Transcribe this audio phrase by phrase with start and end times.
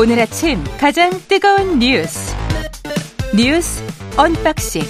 [0.00, 2.34] 오늘 아침 가장 뜨거운 뉴스
[3.36, 3.84] 뉴스
[4.16, 4.80] unboxing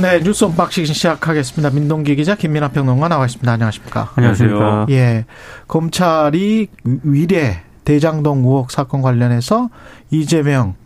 [0.00, 1.68] 네, 뉴스 unboxing 시작하겠습니다.
[1.68, 3.52] 민동기 기자 김민아 평론가 나와 있습니다.
[3.52, 4.12] 안녕하십니까?
[4.14, 4.86] 안녕하세요.
[4.88, 5.26] 예,
[5.68, 6.68] 검찰이
[7.02, 9.68] 위례 대장동 의혹 사건 관련해서
[10.10, 10.76] 이재명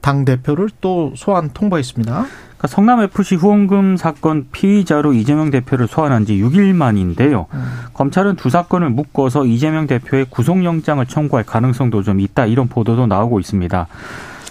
[0.00, 2.26] 당 대표를 또 소환 통보했습니다.
[2.56, 7.46] 그러니까 성남 FC 후원금 사건 피의자로 이재명 대표를 소환한 지 6일 만인데요.
[7.52, 7.64] 음.
[7.92, 13.86] 검찰은 두 사건을 묶어서 이재명 대표의 구속영장을 청구할 가능성도 좀 있다 이런 보도도 나오고 있습니다.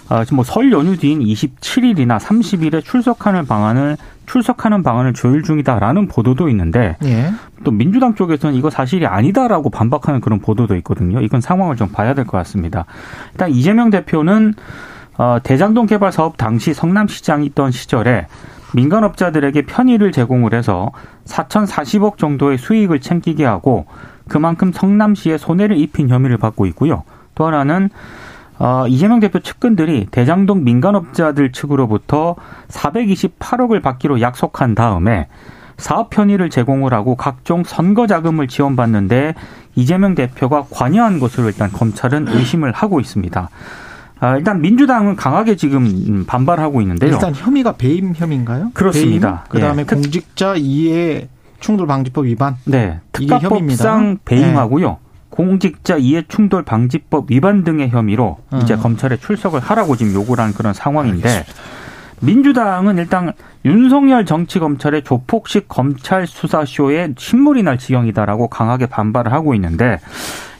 [0.08, 6.48] 아, 지금 뭐 설 연휴 뒤인 27일이나 30일에 출석하는 방안을 출석하는 방안을 조율 중이다라는 보도도
[6.50, 7.32] 있는데 예.
[7.64, 11.20] 또 민주당 쪽에서는 이거 사실이 아니다라고 반박하는 그런 보도도 있거든요.
[11.20, 12.86] 이건 상황을 좀 봐야 될 것 같습니다.
[13.32, 14.54] 일단 이재명 대표는
[15.18, 18.26] 어, 대장동 개발 사업 당시 성남시장이 있던 시절에
[18.74, 20.90] 민간업자들에게 편의를 제공을 해서
[21.24, 23.86] 4,040억 정도의 수익을 챙기게 하고
[24.28, 27.04] 그만큼 성남시에 손해를 입힌 혐의를 받고 있고요.
[27.34, 27.90] 또 하나는
[28.58, 32.36] 어, 이재명 대표 측근들이 대장동 민간업자들 측으로부터
[32.68, 35.28] 428억을 받기로 약속한 다음에
[35.76, 39.34] 사업 편의를 제공을 하고 각종 선거 자금을 지원받는데
[39.74, 43.50] 이재명 대표가 관여한 것으로 일단 검찰은 의심을 하고 있습니다.
[44.18, 47.12] 아, 일단 민주당은 강하게 지금 반발하고 있는데요.
[47.12, 48.70] 일단 혐의가 배임 혐의인가요?
[48.72, 49.44] 그렇습니다.
[49.48, 49.84] 그 다음에 예.
[49.84, 51.28] 공직자 이해
[51.60, 52.56] 충돌 방지법 위반.
[52.64, 53.00] 네.
[53.12, 54.88] 특가법상 배임하고요.
[54.88, 54.96] 네.
[55.28, 58.58] 공직자 이해 충돌 방지법 위반 등의 혐의로 어.
[58.62, 61.62] 이제 검찰에 출석을 하라고 지금 요구를 한 그런 상황인데 알겠습니다.
[62.20, 63.32] 민주당은 일단
[63.66, 69.98] 윤석열 정치 검찰의 조폭식 검찰 수사쇼에 신물이 날 지경이다라고 강하게 반발을 하고 있는데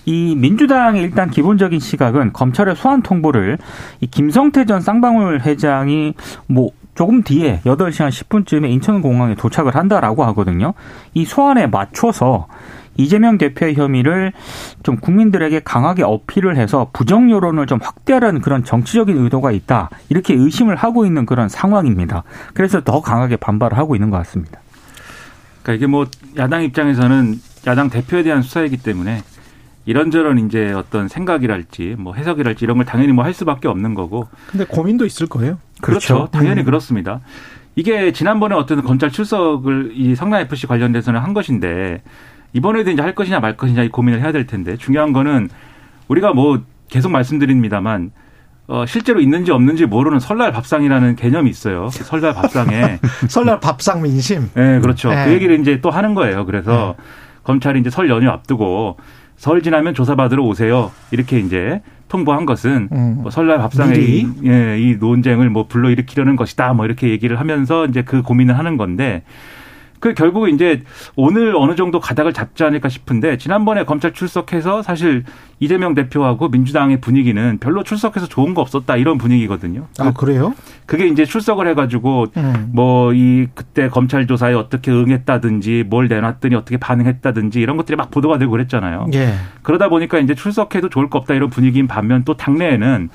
[0.06, 3.58] 이 민주당의 일단 기본적인 시각은 검찰의 소환 통보를
[4.00, 6.14] 이 김성태 전 쌍방울 회장이
[6.46, 10.72] 뭐 조금 뒤에 8시 한 10분쯤에 인천공항에 도착을 한다라고 하거든요.
[11.12, 12.46] 이 소환에 맞춰서
[12.96, 14.32] 이재명 대표의 혐의를
[14.82, 19.90] 좀 국민들에게 강하게 어필을 해서 부정 여론을 좀 확대하려는 그런 정치적인 의도가 있다.
[20.08, 22.22] 이렇게 의심을 하고 있는 그런 상황입니다.
[22.54, 24.60] 그래서 더 강하게 반발을 하고 있는 것 같습니다.
[25.62, 26.06] 그러니까 이게 뭐
[26.38, 27.34] 야당 입장에서는
[27.66, 29.22] 야당 대표에 대한 수사이기 때문에
[29.86, 34.28] 이런저런 이제 어떤 생각이랄지 뭐 해석이랄지 이런 걸 당연히 뭐 할 수밖에 없는 거고.
[34.50, 35.58] 근데 고민도 있을 거예요.
[35.80, 36.14] 그렇죠.
[36.14, 36.30] 그렇죠.
[36.30, 36.64] 당연히 음.
[36.64, 37.20] 그렇습니다.
[37.74, 42.02] 이게 지난번에 어떤 검찰 출석을 이 성남 FC 관련돼서는 한 것인데
[42.52, 45.48] 이번에도 이제 할 것이냐 말 것이냐 이 고민을 해야 될 텐데 중요한 거는
[46.08, 48.12] 우리가 뭐 계속 말씀드립니다만
[48.68, 51.88] 어, 실제로 있는지 없는지 모르는 설날 밥상이라는 개념이 있어요.
[51.92, 52.98] 그 설날 밥상에.
[53.28, 54.50] 설날 밥상 민심?
[54.54, 55.10] 네, 그렇죠.
[55.10, 55.24] 네.
[55.26, 56.46] 그 얘기를 이제 또 하는 거예요.
[56.46, 57.04] 그래서 네.
[57.44, 58.96] 검찰이 이제 설 연휴 앞두고
[59.36, 60.90] 설 지나면 조사받으러 오세요.
[61.10, 63.18] 이렇게 이제 통보한 것은 음.
[63.22, 66.72] 뭐 설날 밥상에 이, 예, 이 논쟁을 뭐 불러일으키려는 것이다.
[66.72, 69.22] 뭐 이렇게 얘기를 하면서 이제 그 고민을 하는 건데
[70.00, 70.82] 그 결국 이제
[71.14, 75.24] 오늘 어느 정도 가닥을 잡지 않을까 싶은데 지난번에 검찰 출석해서 사실
[75.58, 79.86] 이재명 대표하고 민주당의 분위기는 별로 출석해서 좋은 거 없었다 이런 분위기거든요.
[79.98, 80.54] 아 그래요?
[80.84, 82.70] 그게 이제 출석을 해가지고 음.
[82.72, 88.50] 뭐이 그때 검찰 조사에 어떻게 응했다든지 뭘 내놨더니 어떻게 반응했다든지 이런 것들이 막 보도가 되고
[88.50, 89.06] 그랬잖아요.
[89.14, 89.34] 예.
[89.62, 93.08] 그러다 보니까 이제 출석해도 좋을 거 없다 이런 분위기인 반면 또 당내에는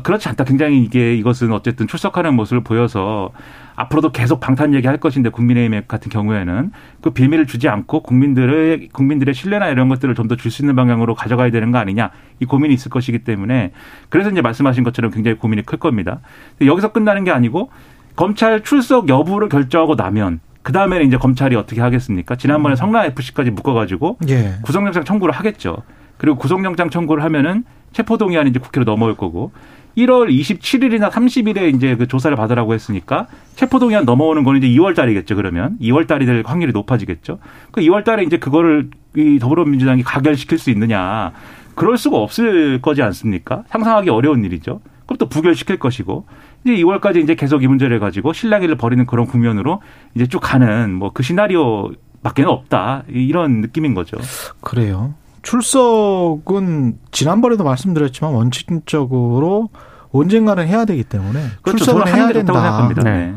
[0.00, 0.44] 그렇지 않다.
[0.44, 3.30] 굉장히 이게 이것은 어쨌든 출석하는 모습을 보여서
[3.76, 6.72] 앞으로도 계속 방탄 얘기할 것인데 국민의힘 같은 경우에는
[7.02, 11.14] 그 비밀을 주지 않고 국민들의 국민들의 신뢰나 이런 것들을 좀 더 줄 수 있는 방향으로
[11.14, 12.10] 가져가야 되는 거 아니냐
[12.40, 13.72] 이 고민이 있을 것이기 때문에
[14.08, 16.20] 그래서 이제 말씀하신 것처럼 굉장히 고민이 클 겁니다.
[16.64, 17.70] 여기서 끝나는 게 아니고
[18.16, 22.36] 검찰 출석 여부를 결정하고 나면 그 다음에는 이제 검찰이 어떻게 하겠습니까?
[22.36, 22.76] 지난번에 음.
[22.76, 24.54] 성남 FC까지 묶어가지고 예.
[24.62, 25.78] 구속영장 청구를 하겠죠.
[26.18, 29.52] 그리고 구속영장 청구를 하면은 체포동의안이 이제 국회로 넘어올 거고
[29.96, 33.26] 1월 27일이나 30일에 이제 그 조사를 받으라고 했으니까
[33.56, 35.76] 체포동의안 넘어오는 거는 이제 2월 달이겠죠, 그러면.
[35.80, 37.38] 2월 달이 될 확률이 높아지겠죠.
[37.70, 41.32] 그 2월 달에 이제 그거를 이 더불어민주당이 가결시킬 수 있느냐.
[41.74, 43.64] 그럴 수가 없을 거지 않습니까?
[43.68, 44.80] 상상하기 어려운 일이죠.
[45.06, 46.26] 그럼 또 부결시킬 것이고.
[46.64, 49.82] 이제 2월까지 이제 계속 이 문제를 가지고 실랑이를 벌이는 그런 국면으로
[50.14, 51.90] 이제 쭉 가는 뭐 그 시나리오
[52.22, 53.02] 밖에는 없다.
[53.08, 54.16] 이런 느낌인 거죠.
[54.60, 55.14] 그래요.
[55.42, 59.68] 출석은 지난번에도 말씀드렸지만 원칙적으로
[60.12, 61.84] 언젠가는 해야 되기 때문에 그렇죠.
[61.84, 62.52] 출석을 해야 된다.
[62.52, 63.02] 생각합니다.
[63.02, 63.34] 네.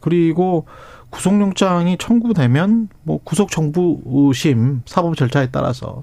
[0.00, 0.66] 그리고
[1.10, 6.02] 구속영장이 청구되면 뭐 구속정부심 사법 절차에 따라서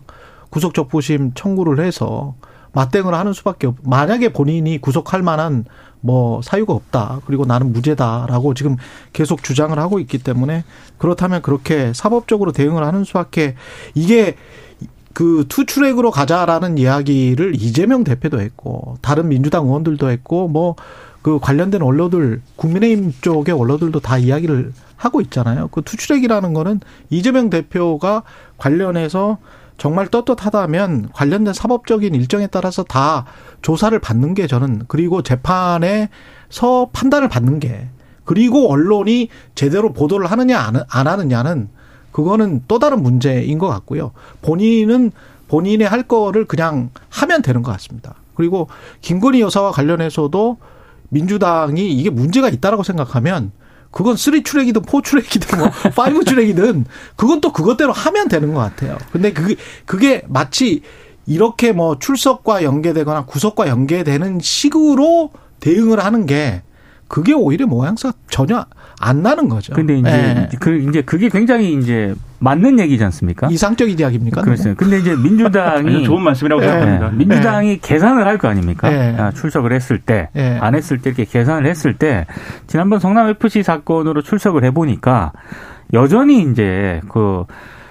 [0.49, 2.35] 구속적부심 청구를 해서
[2.73, 3.75] 맞대응을 하는 수밖에 없.
[3.83, 5.65] 만약에 본인이 구속할 만한
[5.99, 7.19] 뭐 사유가 없다.
[7.25, 8.77] 그리고 나는 무죄다라고 지금
[9.11, 10.63] 계속 주장을 하고 있기 때문에
[10.97, 13.55] 그렇다면 그렇게 사법적으로 대응을 하는 수밖에
[13.93, 14.37] 이게
[15.13, 20.75] 그 투트랙으로 가자라는 이야기를 이재명 대표도 했고 다른 민주당 의원들도 했고 뭐
[21.21, 25.67] 그 관련된 언론들 국민의힘 쪽의 언론들도 다 이야기를 하고 있잖아요.
[25.69, 26.79] 그 투트랙이라는 거는
[27.09, 28.23] 이재명 대표가
[28.57, 29.37] 관련해서
[29.77, 33.25] 정말 떳떳하다면 관련된 사법적인 일정에 따라서 다
[33.61, 37.89] 조사를 받는 게 저는 그리고 재판에서 판단을 받는 게
[38.23, 41.69] 그리고 언론이 제대로 보도를 하느냐 안 하느냐는
[42.11, 44.11] 그거는 또 다른 문제인 것 같고요.
[44.41, 45.11] 본인은
[45.47, 48.15] 본인의 할 거를 그냥 하면 되는 것 같습니다.
[48.35, 48.69] 그리고
[49.01, 50.57] 김건희 여사와 관련해서도
[51.09, 53.51] 민주당이 이게 문제가 있다라고 생각하면
[53.91, 56.85] 그건 three track이든 four track이든 뭐 five track이든
[57.17, 58.97] 그건 또 그것대로 하면 되는 것 같아요.
[59.11, 59.55] 근데 그게
[59.85, 60.81] 그게 마치
[61.27, 66.63] 이렇게 뭐 출석과 연계되거나 구속과 연계되는 식으로 대응을 하는 게
[67.11, 68.65] 그게 오히려 모양새가 전혀
[69.01, 69.73] 안 나는 거죠.
[69.73, 70.49] 근데 이제 네.
[70.61, 73.49] 그 이제 그게 굉장히 이제 맞는 얘기지 않습니까?
[73.51, 74.43] 이상적인 이야기입니까?
[74.43, 74.73] 그렇죠.
[74.75, 76.69] 근데 이제 민주당이 좋은 말씀이라고 네.
[76.69, 77.09] 생각합니다.
[77.09, 77.79] 민주당이 네.
[77.81, 79.31] 계산을 할 거 아닙니까?
[79.33, 80.57] 출석을 했을 때, 네.
[80.61, 82.27] 안 했을 때 이렇게 계산을 했을 때
[82.67, 85.33] 지난번 성남 FC 사건으로 출석을 해 보니까
[85.91, 87.43] 여전히 이제 그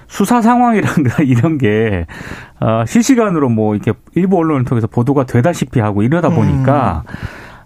[0.09, 2.07] 수사 상황이란가 이런 게
[2.59, 7.15] 어, 실시간으로 뭐 이렇게 일부 언론을 통해서 보도가 되다시피 하고 이러다 보니까 음.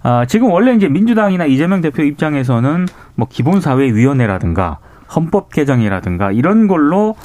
[0.04, 4.78] 아, 지금 원래 이제 민주당이나 이재명 대표 입장에서는 뭐 기본사회위원회라든가
[5.16, 7.16] 헌법 개정이라든가 이런 걸로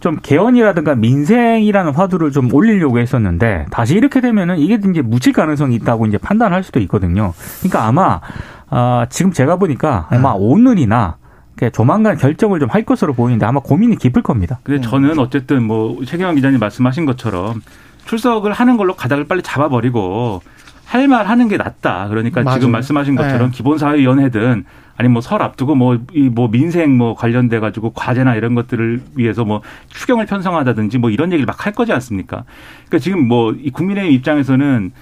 [0.00, 6.06] 좀 개헌이라든가 민생이라는 화두를 좀 올리려고 했었는데 다시 이렇게 되면은 이게 이제 묻힐 가능성이 있다고
[6.06, 7.34] 이제 판단할 수도 있거든요.
[7.58, 8.20] 그러니까 아마
[8.70, 10.38] 아, 지금 제가 보니까 아마 네.
[10.38, 11.16] 오늘이나
[11.72, 14.60] 조만간 결정을 좀 할 것으로 보이는데 아마 고민이 깊을 겁니다.
[14.62, 17.62] 근데 저는 어쨌든 뭐 최경환 기자님 말씀하신 것처럼
[18.04, 20.40] 출석을 하는 걸로 가닥을 빨리 잡아버리고
[20.88, 22.08] 할 말 하는 게 낫다.
[22.08, 22.60] 그러니까 맞아요.
[22.60, 23.56] 지금 말씀하신 것처럼 네.
[23.56, 24.64] 기본사회위원회든
[24.96, 29.44] 아니 뭐 설 앞두고 뭐 이뭐 뭐 민생 뭐 관련돼 가지고 과제나 이런 것들을 위해서
[29.44, 32.44] 뭐 추경을 편성하다든지 뭐 이런 얘기를 막 할 거지 않습니까?
[32.88, 34.92] 그러니까 지금 뭐 이 국민의힘 입장에서는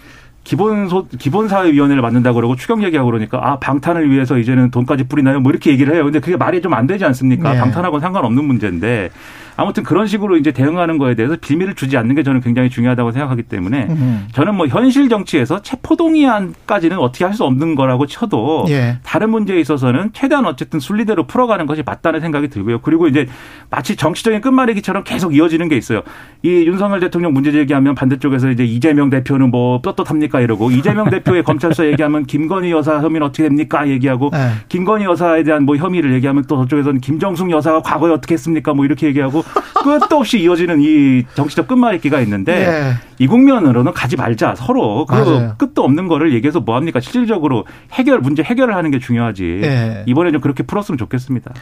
[0.45, 5.05] 기본 소 기본 사회 위원회를 만든다 그러고 추경 얘기하고 그러니까 아 방탄을 위해서 이제는 돈까지
[5.05, 5.41] 뿌리나요?
[5.41, 6.05] 뭐 이렇게 얘기를 해요.
[6.05, 7.53] 근데 그게 말이 좀 안 되지 않습니까?
[7.53, 7.59] 네.
[7.61, 9.11] 방탄하고는 상관없는 문제인데
[9.57, 13.45] 아무튼 그런 식으로 이제 대응하는 거에 대해서 비밀을 주지 않는 게 저는 굉장히 중요하다고 생각하기
[13.45, 13.89] 때문에
[14.33, 18.99] 저는 뭐 현실 정치에서 체포동의안까지는 어떻게 할 수 없는 거라고 쳐도 예.
[19.05, 22.81] 다른 문제에 있어서는 최대한 어쨌든 순리대로 풀어가는 것이 맞다는 생각이 들고요.
[22.81, 23.27] 그리고 이제
[23.71, 26.03] 마치 정치적인 끝말잇기처럼 계속 이어지는 게 있어요.
[26.43, 31.87] 이 윤석열 대통령 문제 제기하면 반대쪽에서 이제 이재명 대표는 뭐 떳떳합니까 이러고 이재명 대표의 검찰서
[31.87, 34.51] 얘기하면 김건희 여사 혐의는 어떻게 됩니까 얘기하고 네.
[34.69, 39.07] 김건희 여사에 대한 뭐 혐의를 얘기하면 또 저쪽에서는 김정숙 여사가 과거에 어떻게 했습니까 뭐 이렇게
[39.07, 39.45] 얘기하고
[39.83, 42.93] 끝도 없이 이어지는 이 정치적 끝말잇기가 있는데 네.
[43.19, 45.55] 이 국면으로는 가지 말자 서로 그.
[45.57, 50.05] 끝도 없는 거를 얘기해서 뭐 합니까 실질적으로 해결 문제 해결을 하는 게 중요하지 네.
[50.07, 51.53] 이번에 좀 그렇게 풀었으면 좋겠습니다.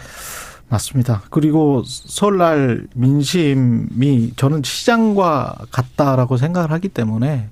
[0.68, 1.22] 맞습니다.
[1.30, 7.48] 그리고 설날 민심이 저는 시장과 같다라고 생각을 하기 때문에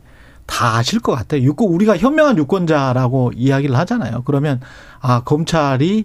[0.46, 1.43] 다 아실 것 같아요.
[1.43, 4.23] 유권 우리가 현명한 유권자라고 이야기를 하잖아요.
[4.25, 4.61] 그러면
[5.00, 6.05] 아 검찰이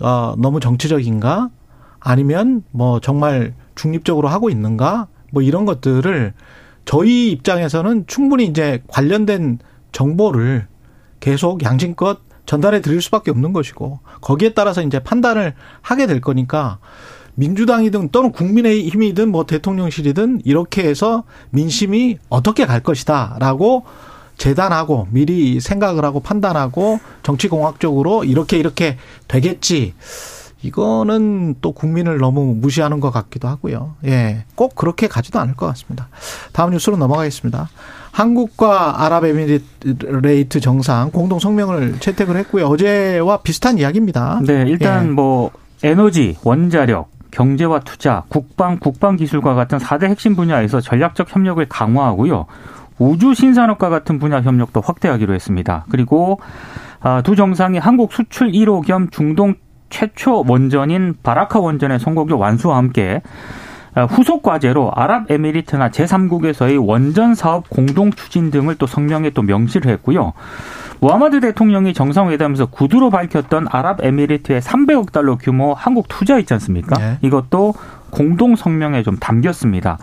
[0.00, 1.48] 어 너무 정치적인가
[2.00, 6.34] 아니면 뭐 정말 중립적으로 하고 있는가 뭐 이런 것들을
[6.84, 9.58] 저희 입장에서는 충분히 이제 관련된
[9.92, 10.66] 정보를
[11.20, 16.78] 계속 양심껏 전달해 드릴 수밖에 없는 것이고 거기에 따라서 이제 판단을 하게 될 거니까
[17.34, 23.84] 민주당이든 또는 국민의힘이든 뭐 대통령실이든 이렇게 해서 민심이 어떻게 갈 것이다라고
[24.36, 28.96] 재단하고 미리 생각을 하고 판단하고 정치공학적으로 이렇게 이렇게
[29.28, 29.94] 되겠지.
[30.62, 33.94] 이거는 또 국민을 너무 무시하는 것 같기도 하고요.
[34.06, 34.44] 예.
[34.54, 36.08] 꼭 그렇게 가지도 않을 것 같습니다.
[36.52, 37.68] 다음 뉴스로 넘어가겠습니다.
[38.12, 42.66] 한국과 아랍에미리트 정상 공동 성명을 채택을 했고요.
[42.66, 44.40] 어제와 비슷한 이야기입니다.
[44.44, 45.10] 네, 일단 예.
[45.10, 45.50] 뭐
[45.82, 52.46] 에너지, 원자력, 경제와 투자, 국방, 국방 기술과 같은 4대 핵심 분야에서 전략적 협력을 강화하고요.
[52.98, 55.86] 우주 신산업과 같은 분야 협력도 확대하기로 했습니다.
[55.90, 56.38] 그리고
[57.00, 59.54] 아, 두 정상이 한국 수출 1호 겸 중동
[59.92, 63.22] 최초 원전인 바라카 원전의 성공적 완수와 함께
[63.94, 70.32] 어, 후속 과제로 아랍에미리트나 제3국에서의 원전 사업 공동 추진 등을 또 성명에 또 명시를 했고요.
[71.00, 76.96] 무하마드 대통령이 정상회담에서 구두로 밝혔던 아랍에미리트의 300억 달러 규모 한국 투자 있지 않습니까?
[76.96, 77.18] 네.
[77.20, 77.74] 이것도
[78.10, 79.98] 공동 성명에 좀 담겼습니다.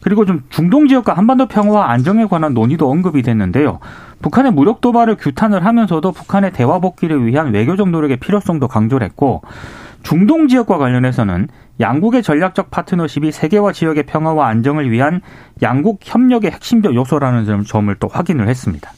[0.00, 3.80] 그리고 좀 중동 지역과 한반도 평화와 안정에 관한 논의도 언급이 됐는데요.
[4.24, 9.42] 북한의 무력 도발을 규탄을 하면서도 북한의 대화 복귀를 위한 외교적 노력의 필요성도 강조를 했고
[10.02, 15.20] 중동 지역과 관련해서는 양국의 전략적 파트너십이 세계와 지역의 평화와 안정을 위한
[15.60, 18.90] 양국 협력의 핵심적 요소라는 점을 또 확인을 했습니다.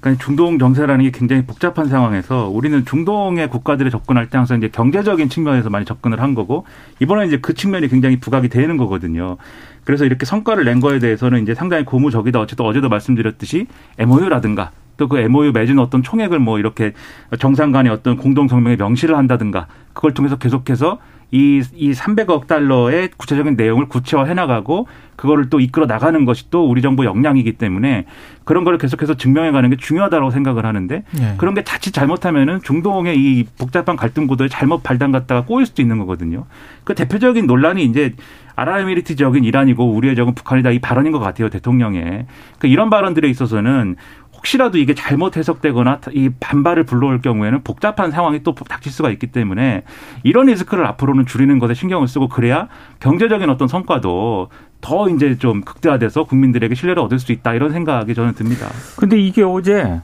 [0.00, 5.30] 그러니까 중동 정세라는 게 굉장히 복잡한 상황에서 우리는 중동의 국가들에 접근할 때 항상 이제 경제적인
[5.30, 6.66] 측면에서 많이 접근을 한 거고
[7.00, 9.38] 이번에 이제 그 측면이 굉장히 부각이 되는 거거든요.
[9.84, 12.40] 그래서 이렇게 성과를 낸 거에 대해서는 이제 상당히 고무적이다.
[12.40, 13.66] 어쨌든 어제도 말씀드렸듯이
[13.98, 16.92] MOU라든가 또 그 MOU 맺은 어떤 총액을 뭐 이렇게
[17.38, 20.98] 정상 간의 어떤 공동 성명에 명시를 한다든가 그걸 통해서 계속해서
[21.30, 24.86] 이, 이 300억 달러의 구체적인 내용을 구체화해 나가고
[25.16, 28.06] 그거를 또 이끌어 나가는 것이 또 우리 정부 역량이기 때문에
[28.44, 31.34] 그런 걸 계속해서 증명해 가는 게 중요하다고 생각을 하는데 네.
[31.36, 35.98] 그런 게 자칫 잘못하면은 중동의 이 복잡한 갈등 구도에 잘못 발단 갔다가 꼬일 수도 있는
[35.98, 36.44] 거거든요.
[36.84, 38.14] 그 대표적인 논란이 이제
[38.56, 42.26] 아랍에미리트 적인 이란이고 우리의 적은 북한이다 이 발언인 것 같아요 대통령의.
[42.58, 43.96] 그 이런 발언들에 있어서는
[44.36, 49.84] 혹시라도 이게 잘못 해석되거나 이 반발을 불러올 경우에는 복잡한 상황이 또 닥칠 수가 있기 때문에
[50.22, 52.68] 이런 리스크를 앞으로는 줄이는 것에 신경을 쓰고 그래야
[53.00, 54.48] 경제적인 어떤 성과도
[54.80, 58.68] 더 이제 좀 극대화돼서 국민들에게 신뢰를 얻을 수 있다 이런 생각이 저는 듭니다.
[58.96, 60.00] 근데 이게 어제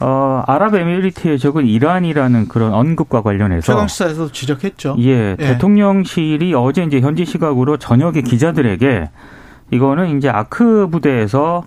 [0.00, 4.96] 어, 아랍에미리트의 적은 이란이라는 그런 언급과 관련해서 최강 시사에서 지적했죠.
[5.00, 9.10] 예, 예, 대통령실이 어제 이제 현지 시각으로 저녁에 기자들에게
[9.72, 11.64] 이거는 이제 아크 부대에서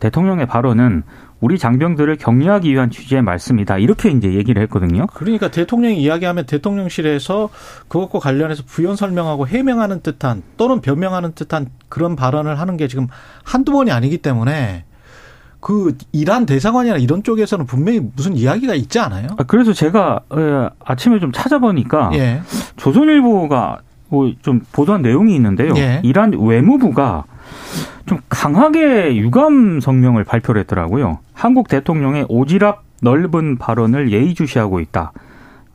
[0.00, 1.04] 대통령의 발언은
[1.40, 3.78] 우리 장병들을 격려하기 위한 취지의 말씀이다.
[3.78, 5.06] 이렇게 이제 얘기를 했거든요.
[5.14, 7.48] 그러니까 대통령이 이야기하면 대통령실에서
[7.88, 13.08] 그것과 관련해서 부연 설명하고 해명하는 듯한 또는 변명하는 듯한 그런 발언을 하는 게 지금
[13.42, 14.84] 한두 번이 아니기 때문에
[15.60, 19.28] 그 이란 대사관이나 이런 쪽에서는 분명히 무슨 이야기가 있지 않아요?
[19.36, 20.20] 아, 그래서 제가
[20.84, 22.40] 아침에 좀 찾아보니까 예.
[22.76, 25.72] 조선일보가 뭐 좀 보도한 내용이 있는데요.
[25.76, 26.00] 예.
[26.02, 27.24] 이란 외무부가
[28.06, 31.18] 좀 강하게 유감 성명을 발표를 했더라고요.
[31.32, 35.12] 한국 대통령의 오지랖 넓은 발언을 예의주시하고 있다.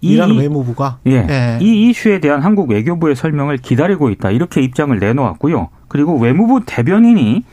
[0.02, 1.58] 이란 외무부가 예, 예.
[1.62, 4.32] 이 이슈에 대한 한국 외교부의 설명을 기다리고 있다.
[4.32, 5.70] 이렇게 입장을 내놓았고요.
[5.88, 7.44] 그리고 외무부 대변인이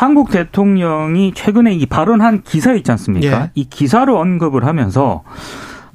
[0.00, 3.42] 한국 대통령이 최근에 이 발언한 기사 있지 않습니까?
[3.42, 3.50] 예.
[3.54, 5.24] 이 기사를 언급을 하면서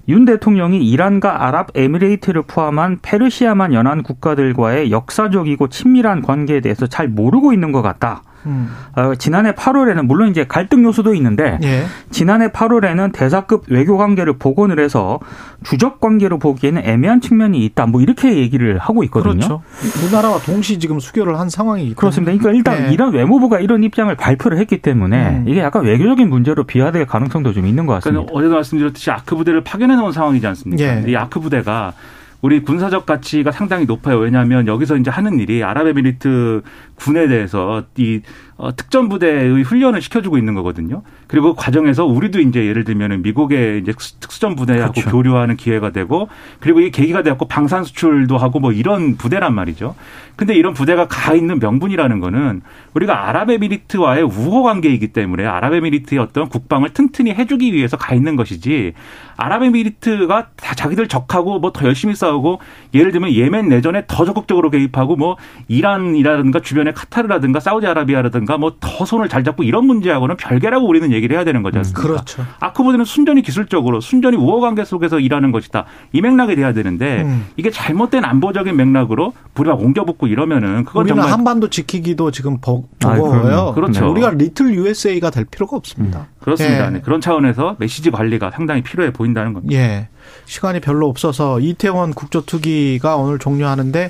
[0.07, 7.71] 윤 대통령이 이란과 아랍에미레이트를 포함한 페르시아만 연안 국가들과의 역사적이고 친밀한 관계에 대해서 잘 모르고 있는
[7.71, 8.21] 것 같다.
[8.45, 8.69] 음.
[8.95, 11.85] 어, 지난해 8월에는 물론 이제 갈등 요소도 있는데 예.
[12.11, 15.19] 지난해 8월에는 대사급 외교 관계를 복원을 해서
[15.63, 17.85] 주적 관계로 보기에는 애매한 측면이 있다.
[17.87, 19.33] 뭐 이렇게 얘기를 하고 있거든요.
[19.33, 19.61] 그렇죠.
[20.03, 22.31] 우리나라와 동시 지금 수교를 한 상황이기 그렇습니다.
[22.31, 22.93] 그러니까 일단 예.
[22.93, 25.45] 이란 외무부가 이런 입장을 발표를 했기 때문에 음.
[25.47, 28.21] 이게 약간 외교적인 문제로 비화될 가능성도 좀 있는 것 같습니다.
[28.21, 30.83] 그러니까 어제도 말씀드렸듯이 아크 부대를 파견해 놓은 상황이지 않습니까?
[30.83, 31.03] 예.
[31.07, 31.93] 이 아크 부대가
[32.41, 34.17] 우리 군사적 가치가 상당히 높아요.
[34.19, 36.61] 왜냐하면 여기서 이제 하는 일이 아랍에미리트
[36.95, 38.21] 군에 대해서 이
[38.57, 41.03] 어, 특전 부대의 훈련을 시켜주고 있는 거거든요.
[41.27, 45.09] 그리고 그 과정에서 우리도 이제 예를 들면 미국의 이제 특수전 부대하고 그렇죠.
[45.09, 49.95] 교류하는 기회가 되고 그리고 이 계기가 되었고 방산 수출도 하고 뭐 이런 부대란 말이죠.
[50.35, 52.61] 근데 이런 부대가 가 있는 명분이라는 거는
[52.93, 58.93] 우리가 아랍에미리트와의 우호 관계이기 때문에 아랍에미리트의 어떤 국방을 튼튼히 해주기 위해서 가 있는 것이지
[59.37, 62.59] 아랍에미리트가 다 자기들 적하고 뭐 더 열심히 싸우고
[62.93, 65.35] 예를 들면 예멘 내전에 더 적극적으로 개입하고 뭐
[65.67, 71.43] 이란이라든가 주변의 카타르라든가 사우디아라비아라든가 뭐 더 손을 잘 잡고 이런 문제하고는 별개라고 우리는 얘기를 해야
[71.43, 72.01] 되는 거지 않습니까?
[72.01, 72.45] 그렇죠.
[72.59, 75.85] 아크보드는 순전히 기술적으로 순전히 우호 관계 속에서 일하는 것이다.
[76.13, 77.47] 이 맥락이 돼야 되는데 음.
[77.57, 83.73] 이게 잘못된 안보적인 맥락으로 불이 옮겨붙고 이러면은 그건 정말 한반도 지키기도 지금 버거워요.
[83.73, 84.05] 그렇죠.
[84.05, 84.11] 네.
[84.11, 86.19] 우리가 리틀 USA가 될 필요가 없습니다.
[86.19, 86.25] 음.
[86.39, 86.85] 그렇습니다.
[86.85, 86.89] 예.
[86.91, 87.01] 네.
[87.01, 89.75] 그런 차원에서 메시지 관리가 상당히 필요해 보인다는 겁니다.
[89.75, 90.07] 예.
[90.45, 94.09] 시간이 별로 없어서 이태원 국조특위가 오늘 종료하는데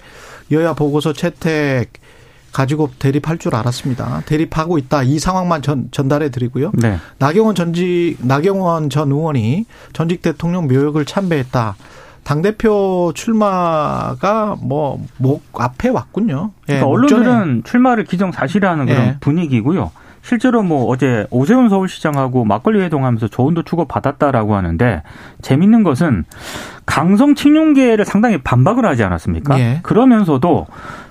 [0.51, 1.93] 여야 보고서 채택
[2.55, 4.21] 가지고 대립할 줄 알았습니다.
[4.25, 5.03] 대립하고 있다.
[5.03, 6.71] 이 상황만 전, 전달해 드리고요.
[6.75, 6.97] 네.
[7.19, 11.75] 나경원 전직 나경원 전 의원이 전직 대통령 묘역을 참배했다.
[12.23, 16.51] 당 대표 출마가 뭐, 목 앞에 왔군요.
[16.69, 19.17] 예, 그러니까 언론들은 출마를 기정사실화하는 그런 예.
[19.19, 19.91] 분위기고요.
[20.21, 25.03] 실제로 뭐 어제 오세훈 서울시장하고 막걸리 회동하면서 조언도 주고 받았다라고 하는데
[25.43, 26.23] 재밌는 것은
[26.85, 29.59] 강성 친윤계를 상당히 반박을 하지 않았습니까?
[29.59, 29.79] 예.
[29.81, 30.67] 그러면서도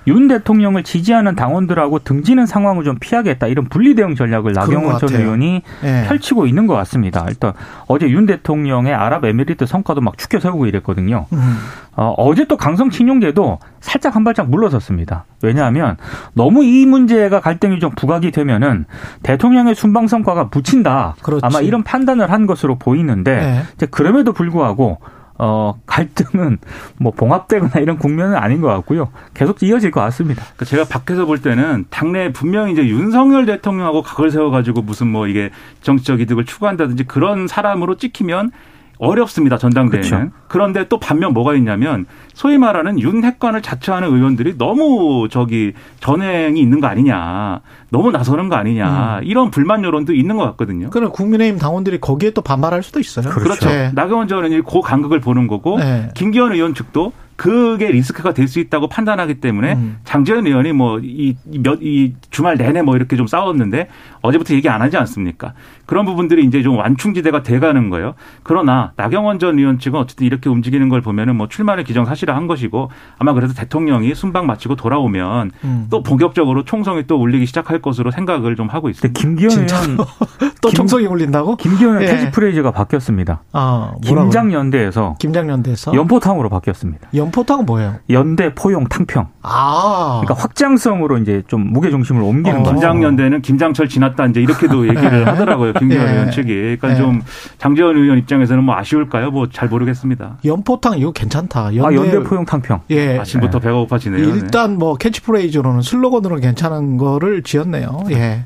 [0.07, 5.61] 윤 대통령을 지지하는 당원들하고 등지는 상황을 좀 피하겠다 이런 분리 대응 전략을 나경원 전 의원이
[5.83, 6.05] 예.
[6.07, 7.25] 펼치고 있는 것 같습니다.
[7.27, 7.53] 일단
[7.87, 11.25] 어제 윤 대통령의 아랍에미리트 성과도 막 축켜 세우고 이랬거든요.
[11.33, 11.57] 음.
[11.97, 15.25] 어, 어제 또 강성 친윤계도 살짝 한 발짝 물러섰습니다.
[15.41, 15.97] 왜냐하면
[16.33, 18.85] 너무 이 문제가 갈등이 좀 부각이 되면은
[19.23, 21.15] 대통령의 순방 성과가 묻힌다.
[21.21, 21.41] 그렇지.
[21.43, 23.85] 아마 이런 판단을 한 것으로 보이는데 네.
[23.87, 24.99] 그럼에도 불구하고
[25.37, 26.59] 어, 갈등은
[26.97, 29.09] 뭐 봉합되거나 이런 국면은 아닌 것 같고요.
[29.33, 30.43] 계속 이어질 것 같습니다.
[30.43, 35.49] 그러니까 제가 밖에서 볼 때는 당내 분명히 이제 윤석열 대통령하고 각을 세워가지고 무슨 뭐 이게
[35.81, 38.51] 정치적 이득을 추구한다든지 그런 사람으로 찍히면
[38.97, 39.57] 어렵습니다.
[39.57, 40.09] 전당대회는.
[40.09, 40.31] 그렇죠.
[40.47, 46.79] 그런데 또 반면 뭐가 있냐면 소위 말하는 윤 핵관을 자처하는 의원들이 너무 저기 전행이 있는
[46.79, 47.61] 거 아니냐.
[47.89, 49.19] 너무 나서는 거 아니냐.
[49.19, 49.23] 음.
[49.23, 50.89] 이런 불만 여론도 있는 것 같거든요.
[50.89, 53.29] 그럼 국민의힘 당원들이 거기에 또 반발할 수도 있어요.
[53.29, 53.43] 그렇죠.
[53.43, 53.69] 그렇죠.
[53.69, 53.91] 네.
[53.93, 56.09] 나경원 전 의원이 그 간극을 보는 거고 네.
[56.13, 59.97] 김기현 의원 측도 그게 리스크가 될 수 있다고 판단하기 때문에 음.
[60.03, 63.87] 장재현 의원이 뭐이몇이 주말 내내 뭐 이렇게 좀 싸웠는데
[64.21, 65.53] 어제부터 얘기 안 하지 않습니까?
[65.85, 68.15] 그런 부분들이 이제 좀 완충지대가 돼가는 거예요.
[68.43, 73.33] 그러나 나경원 전 의원 측은 어쨌든 이렇게 움직이는 걸 보면은 뭐 출마를 기정사실화한 것이고 아마
[73.33, 75.87] 그래도 대통령이 순방 마치고 돌아오면 음.
[75.89, 79.19] 또 본격적으로 총성이 또 울리기 시작할 것으로 생각을 좀 하고 있습니다.
[79.19, 79.97] 김기현 의원
[80.61, 81.57] 또 총성이 울린다고?
[81.57, 82.11] 김기현 의 예.
[82.11, 83.43] 캐치프레이즈가 바뀌었습니다.
[83.53, 87.09] 아, 김장연대에서 김장연대에서 연포탕으로 바뀌었습니다.
[87.15, 87.95] 연 포탕은 뭐예요?
[88.09, 89.27] 연대 포용 탕평.
[89.41, 90.21] 아.
[90.23, 92.63] 그러니까 확장성으로 이제 좀 무게 중심을 옮기는 어.
[92.63, 92.73] 거죠.
[92.73, 95.23] 김장연대는 김장철 지났다 이제 이렇게도 얘기를 네.
[95.23, 95.73] 하더라고요.
[95.73, 96.11] 김기현 예.
[96.11, 96.47] 의원 측이.
[96.53, 96.95] 그러니까 예.
[96.95, 97.21] 좀
[97.57, 99.31] 장제원 의원 입장에서는 뭐 아쉬울까요?
[99.31, 100.37] 뭐 잘 모르겠습니다.
[100.43, 101.75] 연포탕 이거 괜찮다.
[101.75, 102.81] 연대, 아, 연대 포용 탕평.
[102.89, 103.17] 예.
[103.19, 104.23] 아침부터 배가 고파지네요.
[104.23, 104.77] 일단 네.
[104.77, 108.03] 뭐 캐치프레이즈로는 슬로건으로 괜찮은 거를 지었네요.
[108.11, 108.43] 예.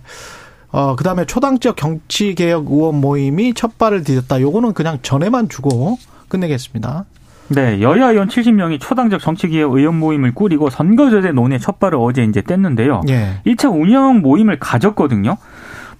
[0.72, 4.40] 어, 그 다음에 초당적 정치개혁 의원 모임이 첫 발을 디뎠다.
[4.42, 7.06] 요거는 그냥 전에만 주고 끝내겠습니다.
[7.50, 12.42] 네, 여야 의원 70명이 초당적 정치개혁 의원 모임을 꾸리고 선거제대 논의 첫 발을 어제 이제
[12.42, 13.10] 뗐는데요.
[13.10, 13.42] 예.
[13.46, 15.38] 1차 운영 모임을 가졌거든요.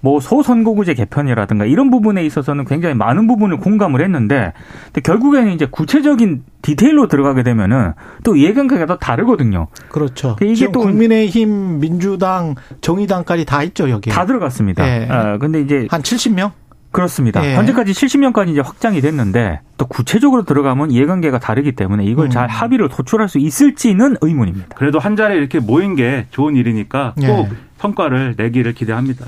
[0.02, 4.54] 뭐 소선거구제 개편이라든가 이런 부분에 있어서는 굉장히 많은 부분을 공감을 했는데
[4.86, 9.68] 근데 결국에는 이제 구체적인 디테일로 들어가게 되면은 또 이해관계가 더 다르거든요.
[9.90, 10.36] 그렇죠.
[10.38, 14.10] 그러니까 이게 또 국민의힘, 민주당, 정의당까지 다 있죠 여기.
[14.10, 14.88] 다 들어갔습니다.
[14.88, 15.08] 예.
[15.10, 16.52] 아, 근데 이제 한 70명?
[16.92, 17.46] 그렇습니다.
[17.46, 17.56] 예.
[17.56, 22.30] 현재까지 70명까지 이제 확장이 됐는데 또 구체적으로 들어가면 이해관계가 다르기 때문에 이걸 음.
[22.32, 24.76] 잘 합의를 도출할 수 있을지는 의문입니다.
[24.76, 27.50] 그래도 한 자리에 이렇게 모인 게 좋은 일이니까 꼭 예.
[27.80, 29.26] 성과를 내기를 기대합니다.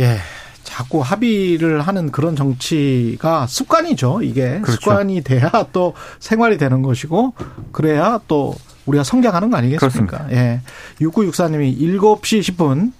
[0.00, 0.18] 예.
[0.62, 4.22] 자꾸 합의를 하는 그런 정치가 습관이죠.
[4.22, 4.72] 이게 그렇죠.
[4.72, 7.34] 습관이 돼야 또 생활이 되는 것이고
[7.72, 8.54] 그래야 또
[8.86, 10.18] 우리가 성장하는 거 아니겠습니까?
[10.18, 10.26] 그렇습니다.
[10.32, 10.60] 예.
[11.00, 12.92] 6964님이 7시 10분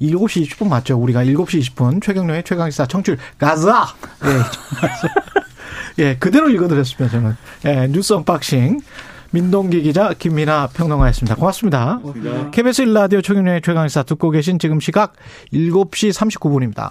[0.00, 0.98] 7시 20분 맞죠?
[0.98, 3.86] 우리가 7시 20분 최경영의 최강시사 청취율 가자!
[5.98, 6.02] 예.
[6.04, 7.36] 예, 그대로 읽어드렸습니다, 저는.
[7.64, 8.80] 예, 뉴스 unboxing.
[9.30, 11.34] 민동기 기자, 김민아 평론가였습니다.
[11.36, 11.98] 고맙습니다.
[12.02, 12.50] 고맙습니다.
[12.50, 15.14] KBS 1라디오 최경영의 최강시사 듣고 계신 지금 시각
[15.52, 16.90] 7시 39분입니다.